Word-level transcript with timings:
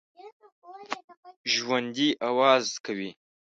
ژوندي 1.53 2.09
آواز 2.29 2.65
کوي 2.85 3.09